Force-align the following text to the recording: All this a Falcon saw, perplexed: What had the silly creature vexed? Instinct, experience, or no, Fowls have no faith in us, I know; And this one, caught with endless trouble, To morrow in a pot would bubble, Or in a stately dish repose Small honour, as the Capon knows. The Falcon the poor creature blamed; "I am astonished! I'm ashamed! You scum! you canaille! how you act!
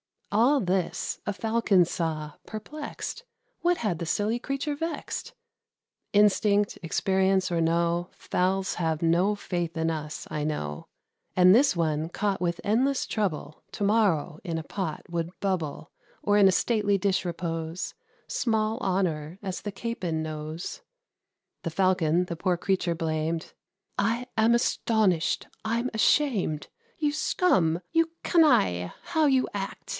All 0.31 0.61
this 0.61 1.19
a 1.27 1.33
Falcon 1.33 1.83
saw, 1.83 2.33
perplexed: 2.47 3.23
What 3.59 3.77
had 3.77 3.99
the 3.99 4.05
silly 4.05 4.39
creature 4.39 4.75
vexed? 4.75 5.33
Instinct, 6.13 6.79
experience, 6.81 7.51
or 7.51 7.59
no, 7.59 8.09
Fowls 8.13 8.75
have 8.75 9.01
no 9.03 9.35
faith 9.35 9.75
in 9.75 9.91
us, 9.91 10.27
I 10.31 10.45
know; 10.45 10.87
And 11.35 11.53
this 11.53 11.75
one, 11.75 12.07
caught 12.09 12.39
with 12.41 12.61
endless 12.63 13.05
trouble, 13.05 13.61
To 13.73 13.83
morrow 13.83 14.39
in 14.45 14.57
a 14.57 14.63
pot 14.63 15.03
would 15.09 15.37
bubble, 15.41 15.91
Or 16.23 16.37
in 16.37 16.47
a 16.47 16.51
stately 16.53 16.97
dish 16.97 17.25
repose 17.25 17.93
Small 18.27 18.79
honour, 18.79 19.37
as 19.43 19.61
the 19.61 19.71
Capon 19.71 20.23
knows. 20.23 20.81
The 21.63 21.69
Falcon 21.69 22.25
the 22.25 22.37
poor 22.37 22.55
creature 22.55 22.95
blamed; 22.95 23.51
"I 23.99 24.27
am 24.37 24.55
astonished! 24.55 25.47
I'm 25.65 25.91
ashamed! 25.93 26.69
You 26.97 27.11
scum! 27.11 27.81
you 27.91 28.11
canaille! 28.23 28.93
how 29.03 29.25
you 29.25 29.47
act! 29.53 29.89